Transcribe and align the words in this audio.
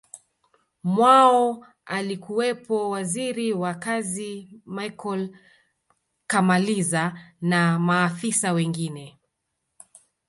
mwao 0.83 1.65
alikuwepo 1.85 2.89
Waziri 2.89 3.53
wa 3.53 3.73
kazi 3.73 4.59
Michael 4.65 5.29
kamaliza 6.27 7.19
na 7.41 7.79
maafisa 7.79 8.51
wengine 8.53 9.19